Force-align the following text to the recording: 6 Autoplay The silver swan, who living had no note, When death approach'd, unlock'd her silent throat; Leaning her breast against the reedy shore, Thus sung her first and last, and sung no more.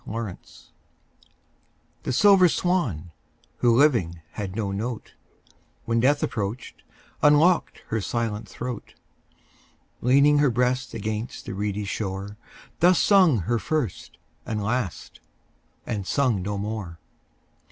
6 0.05 0.09
Autoplay 0.15 0.69
The 2.01 2.11
silver 2.11 2.49
swan, 2.49 3.11
who 3.57 3.77
living 3.77 4.19
had 4.31 4.55
no 4.55 4.71
note, 4.71 5.13
When 5.85 5.99
death 5.99 6.23
approach'd, 6.23 6.81
unlock'd 7.21 7.83
her 7.89 8.01
silent 8.01 8.49
throat; 8.49 8.95
Leaning 10.01 10.39
her 10.39 10.49
breast 10.49 10.95
against 10.95 11.45
the 11.45 11.53
reedy 11.53 11.85
shore, 11.85 12.35
Thus 12.79 12.97
sung 12.97 13.41
her 13.41 13.59
first 13.59 14.17
and 14.43 14.63
last, 14.63 15.19
and 15.85 16.07
sung 16.07 16.41
no 16.41 16.57
more. 16.57 16.97